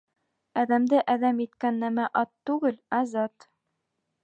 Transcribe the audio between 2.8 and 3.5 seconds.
ә зат.